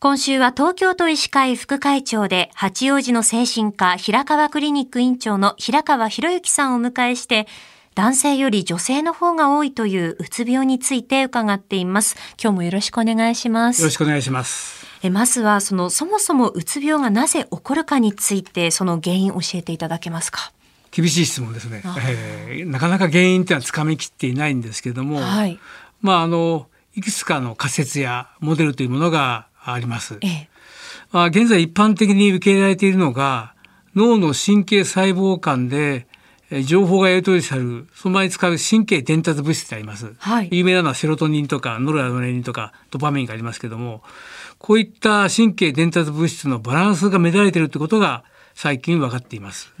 [0.00, 7.48] 今週は東京都医師会副会長で八王子の精神科平川クリニック院長の平川博之さんをお迎えして
[7.96, 12.14] 男性より女性の方が多いといううつ病について伺っています。
[12.40, 13.82] 今日もよろしくお願いします。
[13.82, 14.86] よろしくお願いします。
[15.02, 20.52] えまずはそのそもそもうつ病がなぜ起こるかについてその原因教えていただけますか？
[20.92, 21.82] 厳しい質問ですね。
[21.84, 25.58] えー、なかなか原因ってのはつかみきっていないんですけども、はい、
[26.02, 30.18] まああのいくつかの仮説やモデルというものがあります。
[30.20, 30.48] ええ、
[31.12, 33.54] まあ、現在一般的に受け入れられているのが
[33.94, 36.06] 脳の神経細胞間で
[36.64, 44.02] 情報がやり取りされるその場に使う神経伝達物質であります、はい、有名なのはセロトニンとかノルアドレナリンとかドパミンがありますけども
[44.58, 49.72] こういった神経伝達物質のバランスが乱れているということが最近分かっています。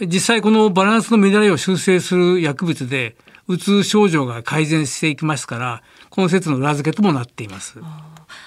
[0.00, 3.16] 実際このバランスの乱れを修正する薬物で
[3.48, 7.78] うつ症状が改善していきますからこの説の裏付けともなっています。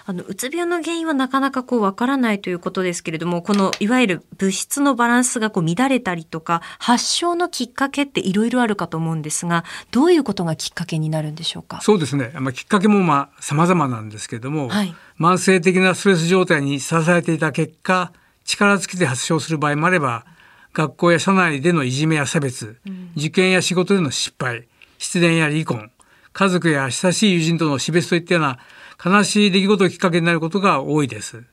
[0.06, 11.82] あのうつ病の原因はなかなかこうわからないということですけれどもこのいわゆる物質のバランスがこう乱れたりとか発症のきっかけっていろいろあるかと思うんですがどういうことがきっかけになるんでしょうか？
[11.82, 18.12] そうですね、まあ、きっかけもまあ様々なんですけれども、はい、慢性的なストレス状態にさらされていた結果
[18.46, 20.26] 力尽きて発症する場合もあれば
[20.74, 25.92] 学校や社内でのいじめや差別、うん、受験や仕事での失敗失恋や離婚
[26.34, 28.60] 家族や親しい友人との死別といったような
[29.04, 31.44] 悲しい出来事をきっかけになることが多いです。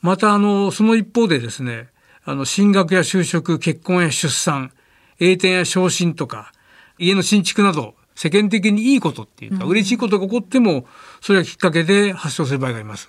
[0.00, 1.88] また、あの、その一方でですね、
[2.24, 4.72] あの、進学や就職、結婚や出産、
[5.18, 6.52] 栄転や昇進とか、
[6.98, 10.86] 家の新築など、世間的にいいことっていうか、うん、嬉しいことが起こっても、
[11.20, 13.08] それがきっかけで発症する場合があります。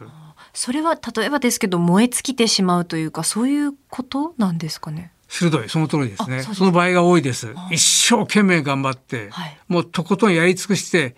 [0.53, 5.11] それは例えばですけど燃え尽きてしまうというかそういうことなんですかね？
[5.27, 5.69] 鋭い。
[5.69, 6.41] その通りですね。
[6.41, 7.53] その場合が多いです。
[7.69, 11.15] 一生懸命頑張って、はい、もうとことんやり尽くして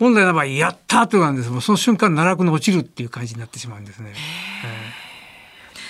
[0.00, 4.14] 本来の場合やったとなんですもその瞬間奈落に落ちるっていう感じになってしまうんですね。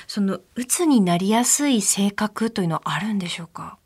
[0.08, 3.78] その鬱になりやすい性格というのはあるんでしょうか？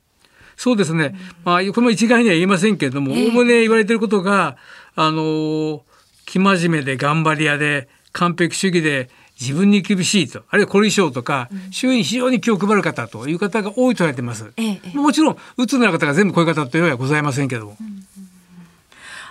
[0.56, 1.04] そうですね。
[1.04, 4.56] うん、まあこの一概には言えませんけれども、おおむね言われていることが
[4.94, 5.82] あの
[6.24, 14.50] 生真面目で頑張り屋で完璧主義で自分に厳しいとあるいは凝り性とか、うん、周囲に非常に気を配る方という方が多いと言われています。
[14.56, 17.76] ええ、もちろん鬱の方が全部こういう方というのはございませんけども。
[17.78, 18.03] うん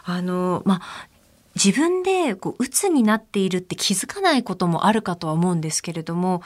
[0.03, 1.07] あの、まあ、
[1.55, 6.41] 自分でこう鬱になっているって気づかないこともあるかとは思うんですけれども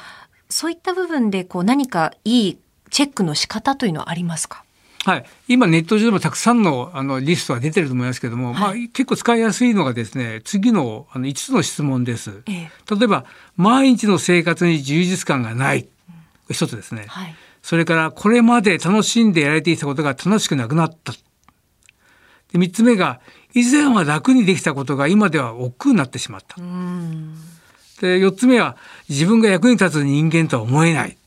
[0.49, 2.57] そういった部分でこう何かいい
[2.89, 4.63] チェックの仕方というのはありますか？
[5.05, 13.23] はい、今ネット上でもたくさんのあのリストが出てると思いますけども、はい、まあ、結構使いやすいのがですね次のあの5つの質問です、ええ、例えば
[13.55, 15.87] 毎日の生活に充実感がない、
[16.49, 21.13] うん、一つですね、はい、それからこれまで楽しんでやられていたことが楽しくなくなった
[22.51, 23.19] で3つ目が
[23.53, 26.57] 以前は楽にできたことが今では億劫になってしまった。
[28.01, 28.77] で4つ目は
[29.09, 31.17] 自分が役に立つ人間とは思えない。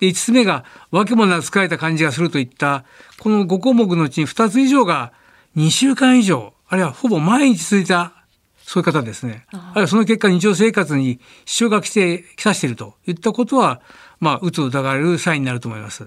[0.00, 2.84] で5つ目が訳もなく疲れた感じがするといった
[3.18, 5.12] この5項目のうちに2つ以上が
[5.56, 8.12] 2週間以上あるいはほぼ毎日続いた
[8.64, 9.44] そういう方ですね。
[9.52, 13.80] あるいはその結果日常生活に支障が来てきさしているといったことは
[14.20, 16.06] まあうつを疑われるサインになると思います。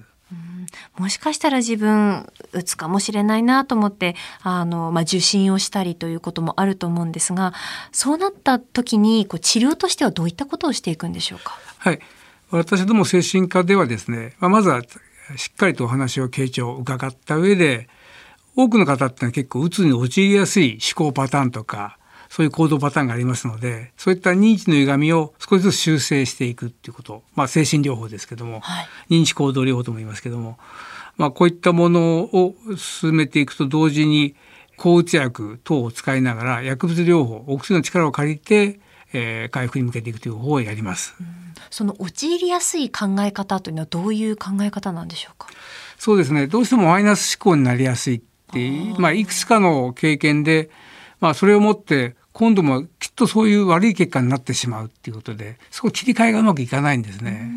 [0.97, 7.53] もしかしたら自分打つかもしれないなと思ってあの、まあ、受診をしたりということもあると思うんですが
[7.91, 11.57] そうなった時にこう治療としてはどういったことをしていくんでしょうか？
[11.77, 11.99] はい
[12.51, 14.81] 私ども精神科ではですね、まあ、まずは
[15.35, 17.89] しっかりとお話を傾聴を伺った上で
[18.55, 21.97] 多くの方ってのは結構うつに陥りやすい思考パターンとか
[22.29, 30.57] そういう行動パターンがありますのでそういった認知の歪みを少しずつ修正していくっていうこと、まあ、精神療法ですけども、はい、認知行動療法とも言いますけども、
[31.17, 34.35] まあ、こういったものを進めていくと同時に
[34.77, 38.79] 抗うつ薬等を使いながら薬物療法お薬の力を借りて、
[39.13, 41.13] えー、回復に向けていくという方法をやります。
[41.71, 45.47] その陥りやすい考え方というのはどういう考え方なんでしょうか？
[45.97, 46.47] そうですね。
[46.47, 48.21] どうしてもマイナス思考になりやすいっ
[48.51, 48.69] て
[48.99, 50.69] まあいくつかの経験で、
[51.19, 57.49] まあそれをもって今度もきっとそういう悪い結果になってしまうっていうことでそこ切り替えがうまくいかないんですね。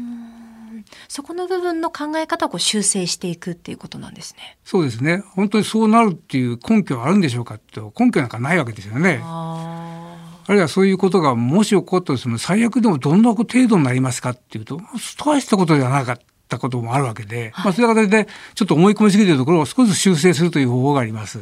[1.09, 4.57] そこの部分の考え方を修正していくっていうことなんですね。
[4.65, 5.23] そうですね。
[5.35, 9.21] 本当にそうなるっていう根拠はあるんでしょうかって根拠なんかないわけですよね。
[9.23, 14.81] あるいはそういうことがもし起こったとしても最悪でもどんな程度になりますかっていうと
[15.23, 16.19] 大したことじゃなかっ
[16.49, 21.39] たこともあるわけで、はい、まあそういう形でちょっと思い込みすぎているところを少し修正するという方法があります。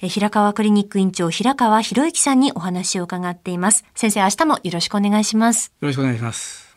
[0.00, 3.84] 平川クリニック院長平川博之さんにお話を伺っています。
[3.94, 5.72] 先生、明日もよろしくお願いします。
[5.80, 6.67] よろしくお願いします。